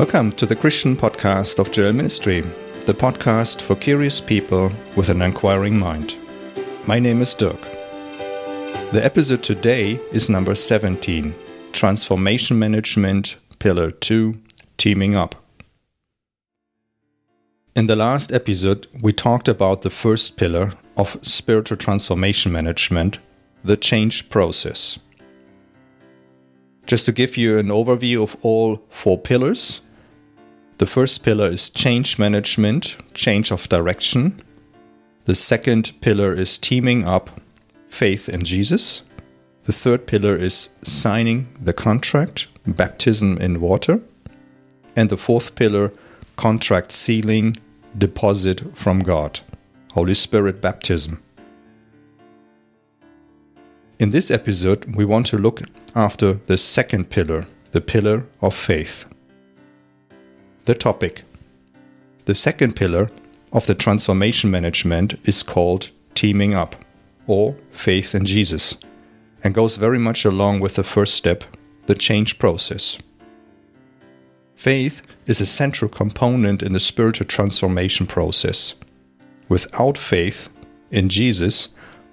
Welcome 0.00 0.32
to 0.32 0.46
the 0.46 0.56
Christian 0.56 0.96
podcast 0.96 1.58
of 1.58 1.72
Joel 1.72 1.92
Ministry, 1.92 2.40
the 2.86 2.94
podcast 2.94 3.60
for 3.60 3.76
curious 3.76 4.18
people 4.18 4.72
with 4.96 5.10
an 5.10 5.20
inquiring 5.20 5.78
mind. 5.78 6.16
My 6.86 6.98
name 6.98 7.20
is 7.20 7.34
Dirk. 7.34 7.60
The 8.92 9.02
episode 9.04 9.42
today 9.42 10.00
is 10.10 10.30
number 10.30 10.54
17 10.54 11.34
Transformation 11.72 12.58
Management, 12.58 13.36
Pillar 13.58 13.90
2 13.90 14.38
Teaming 14.78 15.16
Up. 15.16 15.34
In 17.76 17.86
the 17.86 17.94
last 17.94 18.32
episode, 18.32 18.86
we 19.02 19.12
talked 19.12 19.48
about 19.48 19.82
the 19.82 19.90
first 19.90 20.38
pillar 20.38 20.72
of 20.96 21.18
spiritual 21.20 21.76
transformation 21.76 22.50
management, 22.52 23.18
the 23.62 23.76
change 23.76 24.30
process. 24.30 24.98
Just 26.86 27.04
to 27.04 27.12
give 27.12 27.36
you 27.36 27.58
an 27.58 27.66
overview 27.66 28.22
of 28.22 28.34
all 28.40 28.82
four 28.88 29.18
pillars, 29.18 29.82
the 30.80 30.86
first 30.86 31.22
pillar 31.22 31.48
is 31.48 31.68
change 31.68 32.18
management, 32.18 32.96
change 33.12 33.52
of 33.52 33.68
direction. 33.68 34.40
The 35.26 35.34
second 35.34 35.92
pillar 36.00 36.32
is 36.32 36.56
teaming 36.56 37.04
up, 37.06 37.38
faith 37.90 38.30
in 38.30 38.44
Jesus. 38.44 39.02
The 39.66 39.74
third 39.74 40.06
pillar 40.06 40.34
is 40.36 40.70
signing 40.80 41.48
the 41.60 41.74
contract, 41.74 42.46
baptism 42.66 43.36
in 43.36 43.60
water. 43.60 44.00
And 44.96 45.10
the 45.10 45.18
fourth 45.18 45.54
pillar, 45.54 45.92
contract 46.36 46.92
sealing, 46.92 47.58
deposit 47.98 48.74
from 48.74 49.00
God, 49.00 49.40
Holy 49.92 50.14
Spirit 50.14 50.62
baptism. 50.62 51.22
In 53.98 54.12
this 54.12 54.30
episode, 54.30 54.96
we 54.96 55.04
want 55.04 55.26
to 55.26 55.36
look 55.36 55.60
after 55.94 56.32
the 56.32 56.56
second 56.56 57.10
pillar, 57.10 57.46
the 57.72 57.82
pillar 57.82 58.24
of 58.40 58.54
faith. 58.54 59.04
The 60.70 60.76
topic 60.76 61.22
The 62.26 62.34
second 62.36 62.76
pillar 62.76 63.10
of 63.52 63.66
the 63.66 63.74
transformation 63.74 64.52
management 64.52 65.18
is 65.24 65.42
called 65.42 65.90
teaming 66.14 66.54
up 66.54 66.76
or 67.26 67.56
faith 67.72 68.14
in 68.14 68.24
Jesus 68.24 68.76
and 69.42 69.52
goes 69.52 69.74
very 69.74 69.98
much 69.98 70.24
along 70.24 70.60
with 70.60 70.76
the 70.76 70.84
first 70.84 71.14
step, 71.14 71.42
the 71.86 71.96
change 71.96 72.38
process. 72.38 72.98
Faith 74.54 75.02
is 75.26 75.40
a 75.40 75.44
central 75.60 75.88
component 75.88 76.62
in 76.62 76.72
the 76.72 76.78
spiritual 76.78 77.26
transformation 77.26 78.06
process. 78.06 78.76
Without 79.48 79.98
faith 79.98 80.50
in 80.92 81.08
Jesus, 81.08 81.70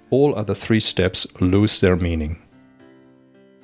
all 0.09 0.35
other 0.35 0.55
three 0.55 0.80
steps 0.80 1.28
lose 1.39 1.80
their 1.80 1.95
meaning. 1.95 2.39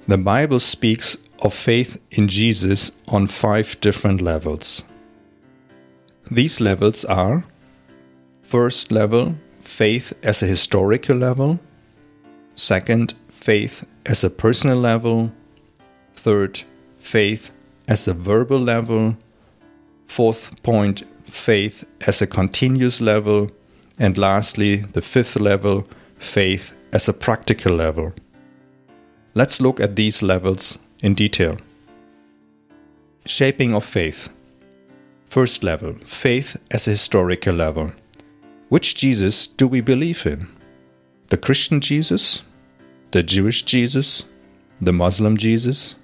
The 0.07 0.19
Bible 0.19 0.59
speaks 0.59 1.17
of 1.43 1.53
faith 1.53 1.99
in 2.11 2.27
Jesus 2.27 2.91
on 3.09 3.27
five 3.27 3.79
different 3.81 4.21
levels. 4.21 4.83
These 6.31 6.61
levels 6.61 7.03
are 7.05 7.43
first 8.41 8.91
level, 8.91 9.35
faith 9.61 10.13
as 10.23 10.41
a 10.41 10.47
historical 10.47 11.17
level, 11.17 11.59
second, 12.55 13.13
faith 13.29 13.85
as 14.05 14.23
a 14.23 14.29
personal 14.29 14.77
level, 14.77 15.31
third, 16.15 16.63
faith 16.97 17.51
as 17.89 18.07
a 18.07 18.13
verbal 18.13 18.59
level, 18.59 19.17
fourth 20.07 20.63
point, 20.63 21.03
faith 21.25 21.85
as 22.07 22.21
a 22.21 22.27
continuous 22.27 23.01
level, 23.01 23.51
and 23.99 24.17
lastly, 24.17 24.77
the 24.77 25.01
fifth 25.01 25.35
level, 25.35 25.85
faith 26.17 26.73
as 26.93 27.09
a 27.09 27.13
practical 27.13 27.73
level. 27.73 28.13
Let's 29.35 29.59
look 29.59 29.79
at 29.79 29.95
these 29.95 30.23
levels 30.23 30.77
in 31.03 31.13
detail. 31.13 31.57
Shaping 33.25 33.75
of 33.75 33.85
faith. 33.85 34.29
First 35.27 35.63
level, 35.63 35.93
faith 36.05 36.55
as 36.71 36.87
a 36.87 36.91
historical 36.91 37.53
level. 37.53 37.91
Which 38.69 38.95
Jesus 38.95 39.45
do 39.45 39.67
we 39.67 39.81
believe 39.81 40.25
in? 40.25 40.47
The 41.29 41.37
Christian 41.37 41.81
Jesus? 41.81 42.43
The 43.11 43.21
Jewish 43.21 43.63
Jesus? 43.63 44.23
The 44.81 44.93
Muslim 44.93 45.37
Jesus? 45.37 45.95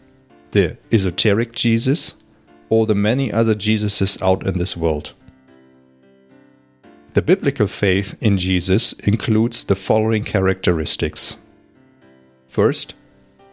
The 0.52 0.78
esoteric 0.92 1.54
Jesus? 1.54 2.16
Or 2.70 2.86
the 2.86 2.96
many 2.96 3.32
other 3.32 3.56
Jesuses 3.56 4.22
out 4.22 4.46
in 4.46 4.58
this 4.58 4.76
world? 4.76 5.14
The 7.14 7.22
biblical 7.22 7.68
faith 7.68 8.18
in 8.22 8.38
Jesus 8.38 8.94
includes 8.94 9.64
the 9.64 9.76
following 9.76 10.24
characteristics. 10.24 11.38
First, 12.48 12.94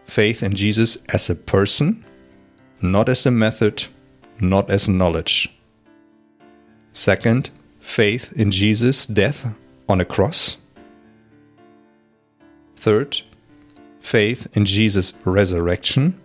faith 0.07 0.43
in 0.43 0.55
Jesus 0.55 0.99
as 1.13 1.29
a 1.29 1.35
person, 1.35 2.05
not 2.81 3.09
as 3.09 3.27
a 3.27 3.31
method, 3.31 3.87
not 4.41 4.71
as 4.71 4.89
knowledge. 4.89 5.53
Second, 6.93 7.51
faith 7.81 8.33
in 8.33 8.51
Jesus' 8.51 9.07
death 9.07 9.55
on 9.89 10.01
a 10.01 10.05
cross. 10.05 10.57
Third, 12.77 13.21
faith 14.01 14.47
in 14.57 14.65
Jesus' 14.65 15.15
resurrection. 15.25 16.21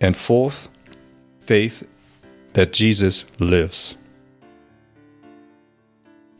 And 0.00 0.16
fourth, 0.16 0.68
faith 1.40 1.86
that 2.54 2.72
Jesus 2.72 3.26
lives. 3.38 3.96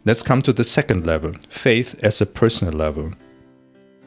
Let's 0.06 0.22
come 0.22 0.40
to 0.42 0.52
the 0.52 0.64
second 0.64 1.06
level 1.06 1.34
faith 1.50 2.02
as 2.02 2.20
a 2.20 2.26
personal 2.26 2.72
level. 2.72 3.12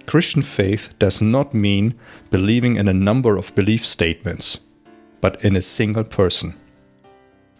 Christian 0.05 0.41
faith 0.41 0.93
does 0.99 1.21
not 1.21 1.53
mean 1.53 1.93
believing 2.29 2.75
in 2.75 2.87
a 2.87 2.93
number 2.93 3.37
of 3.37 3.55
belief 3.55 3.85
statements, 3.85 4.59
but 5.21 5.43
in 5.43 5.55
a 5.55 5.61
single 5.61 6.03
person. 6.03 6.55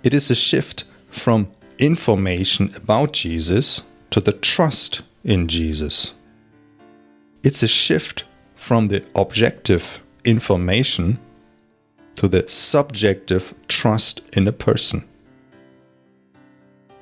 It 0.04 0.14
is 0.14 0.30
a 0.30 0.36
shift 0.36 0.84
from 1.10 1.48
information 1.80 2.74
about 2.76 3.14
Jesus 3.14 3.84
to 4.10 4.20
the 4.20 4.34
trust 4.34 5.02
in 5.24 5.48
Jesus. 5.48 6.14
It's 7.44 7.64
a 7.64 7.68
shift 7.68 8.26
from 8.56 8.90
the 8.90 9.06
objective 9.16 10.02
information 10.24 11.20
to 12.16 12.28
the 12.28 12.48
subjective 12.48 13.54
trust 13.68 14.22
in 14.34 14.48
a 14.48 14.52
person. 14.52 15.04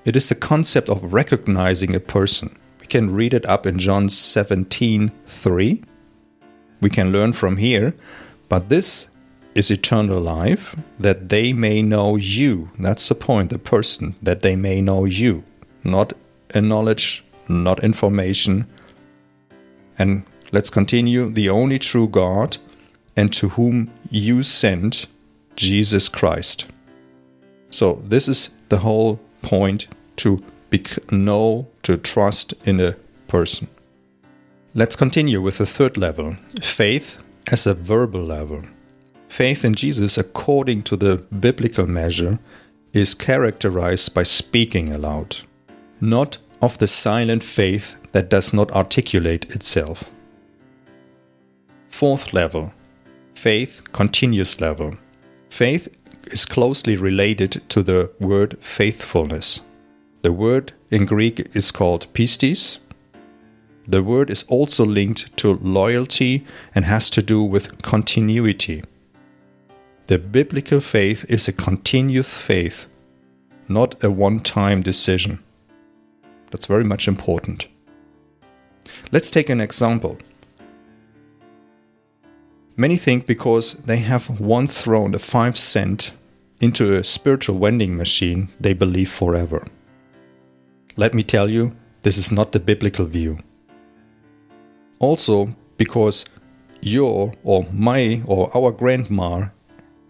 It 0.05 0.15
is 0.15 0.29
the 0.29 0.35
concept 0.35 0.89
of 0.89 1.13
recognizing 1.13 1.93
a 1.93 1.99
person. 1.99 2.57
Can 2.91 3.15
read 3.15 3.33
it 3.33 3.45
up 3.45 3.65
in 3.65 3.79
John 3.79 4.09
17 4.09 5.13
3. 5.25 5.83
We 6.81 6.89
can 6.89 7.13
learn 7.13 7.31
from 7.31 7.55
here, 7.55 7.95
but 8.49 8.67
this 8.67 9.07
is 9.55 9.71
eternal 9.71 10.19
life, 10.19 10.75
that 10.99 11.29
they 11.29 11.53
may 11.53 11.81
know 11.81 12.17
you. 12.17 12.69
That's 12.77 13.07
the 13.07 13.15
point, 13.15 13.49
the 13.49 13.59
person, 13.59 14.15
that 14.21 14.41
they 14.41 14.57
may 14.57 14.81
know 14.81 15.05
you. 15.05 15.45
Not 15.85 16.11
a 16.53 16.59
knowledge, 16.59 17.23
not 17.47 17.81
information. 17.81 18.67
And 19.97 20.23
let's 20.51 20.69
continue 20.69 21.29
the 21.29 21.47
only 21.47 21.79
true 21.79 22.09
God, 22.09 22.57
and 23.15 23.31
to 23.35 23.49
whom 23.55 23.89
you 24.09 24.43
sent 24.43 25.05
Jesus 25.55 26.09
Christ. 26.09 26.65
So, 27.69 28.03
this 28.05 28.27
is 28.27 28.49
the 28.67 28.79
whole 28.79 29.21
point 29.41 29.87
to 30.17 30.43
know, 31.09 31.69
to 31.83 31.97
trust 31.97 32.53
in 32.65 32.79
a 32.79 32.95
person. 33.27 33.67
Let's 34.73 34.95
continue 34.95 35.41
with 35.41 35.57
the 35.57 35.65
third 35.65 35.97
level 35.97 36.35
faith 36.61 37.21
as 37.51 37.67
a 37.67 37.73
verbal 37.73 38.21
level. 38.21 38.63
Faith 39.27 39.65
in 39.65 39.75
Jesus, 39.75 40.17
according 40.17 40.83
to 40.83 40.95
the 40.95 41.17
biblical 41.17 41.87
measure, 41.87 42.39
is 42.93 43.15
characterized 43.15 44.13
by 44.13 44.23
speaking 44.23 44.93
aloud, 44.93 45.37
not 45.99 46.37
of 46.61 46.77
the 46.77 46.87
silent 46.87 47.43
faith 47.43 47.95
that 48.11 48.29
does 48.29 48.53
not 48.53 48.71
articulate 48.71 49.55
itself. 49.55 50.09
Fourth 51.89 52.33
level 52.33 52.73
faith, 53.33 53.81
continuous 53.91 54.61
level. 54.61 54.95
Faith 55.49 55.87
is 56.31 56.45
closely 56.45 56.95
related 56.95 57.61
to 57.69 57.81
the 57.81 58.11
word 58.19 58.57
faithfulness. 58.59 59.61
The 60.21 60.31
word 60.31 60.73
in 60.91 61.05
Greek 61.05 61.55
is 61.55 61.71
called 61.71 62.05
pistis. 62.13 62.77
The 63.87 64.03
word 64.03 64.29
is 64.29 64.43
also 64.43 64.85
linked 64.85 65.35
to 65.37 65.55
loyalty 65.55 66.45
and 66.75 66.85
has 66.85 67.09
to 67.11 67.23
do 67.23 67.43
with 67.43 67.81
continuity. 67.81 68.83
The 70.05 70.19
biblical 70.19 70.79
faith 70.79 71.25
is 71.27 71.47
a 71.47 71.53
continuous 71.53 72.37
faith, 72.37 72.85
not 73.67 74.03
a 74.03 74.11
one 74.11 74.39
time 74.39 74.81
decision. 74.81 75.39
That's 76.51 76.67
very 76.67 76.83
much 76.83 77.07
important. 77.07 77.67
Let's 79.11 79.31
take 79.31 79.49
an 79.49 79.59
example. 79.59 80.19
Many 82.77 82.95
think 82.95 83.25
because 83.25 83.73
they 83.73 83.97
have 83.97 84.39
once 84.39 84.81
thrown 84.81 85.15
a 85.15 85.19
5 85.19 85.57
cent 85.57 86.13
into 86.59 86.95
a 86.95 87.03
spiritual 87.03 87.57
vending 87.57 87.97
machine, 87.97 88.49
they 88.59 88.73
believe 88.73 89.09
forever. 89.09 89.65
Let 90.97 91.13
me 91.13 91.23
tell 91.23 91.49
you, 91.49 91.73
this 92.03 92.17
is 92.17 92.31
not 92.31 92.51
the 92.51 92.59
biblical 92.59 93.05
view. 93.05 93.39
Also, 94.99 95.55
because 95.77 96.25
your 96.81 97.33
or 97.43 97.65
my 97.71 98.21
or 98.25 98.55
our 98.55 98.71
grandma 98.71 99.47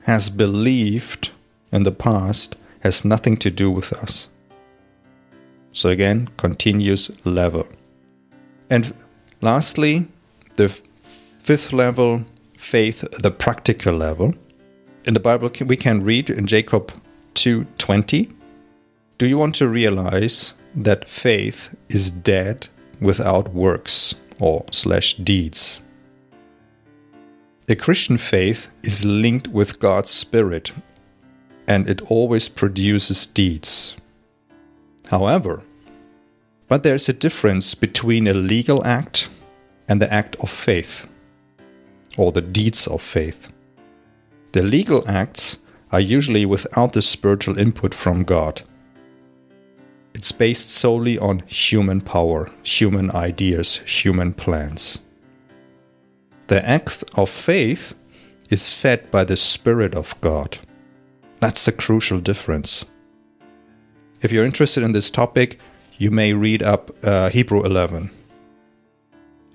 has 0.03 0.29
believed 0.29 1.29
in 1.71 1.83
the 1.83 1.91
past 1.91 2.55
has 2.81 3.05
nothing 3.05 3.37
to 3.37 3.51
do 3.51 3.69
with 3.69 3.93
us. 3.93 4.29
So 5.71 5.89
again, 5.89 6.29
continuous 6.37 7.11
level. 7.25 7.67
And 8.69 8.93
lastly, 9.41 10.07
the 10.55 10.69
fifth 10.69 11.71
level, 11.71 12.23
faith, 12.57 13.05
the 13.21 13.31
practical 13.31 13.93
level. 13.93 14.33
In 15.05 15.13
the 15.13 15.19
Bible, 15.19 15.51
we 15.65 15.77
can 15.77 16.03
read 16.03 16.29
in 16.29 16.47
Jacob 16.47 16.91
2:20, 17.35 18.29
"Do 19.17 19.25
you 19.25 19.37
want 19.37 19.55
to 19.55 19.67
realize 19.67 20.53
that 20.75 21.09
faith 21.09 21.75
is 21.89 22.11
dead 22.11 22.67
without 22.99 23.53
works 23.53 24.15
or 24.39 24.65
slash 24.71 25.15
deeds?" 25.15 25.81
The 27.67 27.75
Christian 27.75 28.17
faith 28.17 28.67
is 28.83 29.05
linked 29.05 29.47
with 29.47 29.79
God's 29.79 30.09
Spirit 30.09 30.71
and 31.67 31.87
it 31.87 32.01
always 32.11 32.49
produces 32.49 33.25
deeds. 33.25 33.95
However, 35.09 35.63
but 36.67 36.83
there's 36.83 37.09
a 37.09 37.13
difference 37.13 37.75
between 37.75 38.27
a 38.27 38.33
legal 38.33 38.83
act 38.85 39.29
and 39.87 40.01
the 40.01 40.11
act 40.11 40.35
of 40.37 40.49
faith, 40.49 41.07
or 42.17 42.31
the 42.31 42.41
deeds 42.41 42.87
of 42.87 43.01
faith. 43.01 43.49
The 44.53 44.63
legal 44.63 45.03
acts 45.07 45.57
are 45.91 45.99
usually 45.99 46.45
without 46.45 46.93
the 46.93 47.01
spiritual 47.01 47.57
input 47.57 47.93
from 47.93 48.23
God. 48.23 48.63
It's 50.13 50.31
based 50.31 50.69
solely 50.69 51.17
on 51.17 51.43
human 51.47 52.01
power, 52.01 52.49
human 52.63 53.11
ideas, 53.11 53.77
human 53.79 54.33
plans. 54.33 54.99
The 56.47 56.67
act 56.67 57.03
of 57.15 57.29
faith 57.29 57.95
is 58.49 58.73
fed 58.73 59.09
by 59.09 59.23
the 59.23 59.37
Spirit 59.37 59.95
of 59.95 60.19
God. 60.19 60.57
That's 61.39 61.65
the 61.65 61.71
crucial 61.71 62.19
difference. 62.19 62.85
If 64.21 64.31
you're 64.31 64.45
interested 64.45 64.83
in 64.83 64.91
this 64.91 65.09
topic, 65.09 65.59
you 65.97 66.11
may 66.11 66.33
read 66.33 66.61
up 66.61 66.91
uh, 67.03 67.29
Hebrew 67.29 67.63
11. 67.63 68.11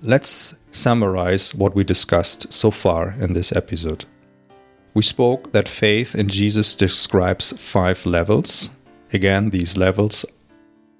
Let's 0.01 0.55
summarize 0.71 1.53
what 1.53 1.75
we 1.75 1.83
discussed 1.83 2.51
so 2.51 2.71
far 2.71 3.15
in 3.19 3.33
this 3.33 3.51
episode. 3.51 4.05
We 4.93 5.03
spoke 5.03 5.51
that 5.51 5.69
faith 5.69 6.15
in 6.15 6.27
Jesus 6.27 6.75
describes 6.75 7.51
five 7.51 8.05
levels. 8.05 8.69
Again, 9.13 9.51
these 9.51 9.77
levels 9.77 10.25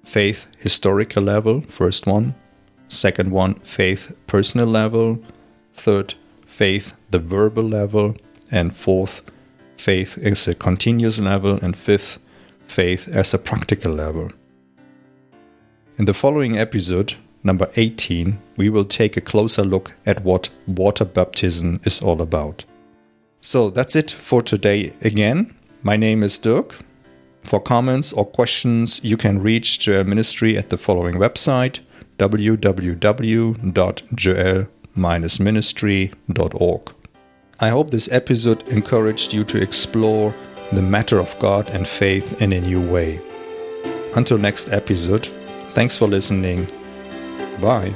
faith 0.08 0.46
historical 0.58 1.22
level, 1.22 1.60
first 1.60 2.06
one. 2.06 2.34
Second 2.88 3.30
one, 3.30 3.54
faith 3.54 4.16
personal 4.26 4.66
level 4.66 5.18
third, 5.78 6.14
faith, 6.46 6.92
the 7.10 7.18
verbal 7.18 7.62
level, 7.62 8.16
and 8.50 8.74
fourth, 8.74 9.22
faith 9.76 10.18
is 10.18 10.48
a 10.48 10.54
continuous 10.54 11.18
level, 11.18 11.58
and 11.62 11.76
fifth, 11.76 12.18
faith 12.66 13.08
as 13.08 13.32
a 13.32 13.38
practical 13.38 13.92
level. 13.92 14.30
In 15.98 16.04
the 16.04 16.14
following 16.14 16.58
episode, 16.58 17.14
number 17.42 17.70
18, 17.76 18.38
we 18.56 18.68
will 18.68 18.84
take 18.84 19.16
a 19.16 19.20
closer 19.20 19.64
look 19.64 19.92
at 20.04 20.24
what 20.24 20.50
water 20.66 21.04
baptism 21.04 21.80
is 21.84 22.02
all 22.02 22.20
about. 22.20 22.64
So 23.40 23.70
that's 23.70 23.96
it 23.96 24.10
for 24.10 24.42
today 24.42 24.92
again. 25.00 25.54
My 25.82 25.96
name 25.96 26.22
is 26.22 26.38
Dirk. 26.38 26.74
For 27.42 27.60
comments 27.60 28.12
or 28.12 28.26
questions, 28.26 29.00
you 29.02 29.16
can 29.16 29.42
reach 29.42 29.78
Joel 29.80 30.04
Ministry 30.04 30.56
at 30.58 30.70
the 30.70 30.76
following 30.76 31.14
website 31.14 31.80
www.joel.com 32.18 33.38
ministry.org. 34.98 36.92
I 37.60 37.68
hope 37.68 37.90
this 37.90 38.10
episode 38.12 38.66
encouraged 38.68 39.32
you 39.32 39.44
to 39.44 39.60
explore 39.60 40.34
the 40.72 40.82
matter 40.82 41.18
of 41.18 41.38
God 41.38 41.70
and 41.70 41.86
faith 41.86 42.40
in 42.42 42.52
a 42.52 42.60
new 42.60 42.80
way. 42.80 43.20
Until 44.14 44.38
next 44.38 44.72
episode, 44.72 45.26
thanks 45.70 45.96
for 45.96 46.06
listening. 46.06 46.66
Bye. 47.60 47.94